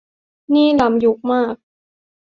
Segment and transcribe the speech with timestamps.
[0.53, 1.55] นี่ล้ำยุคมาก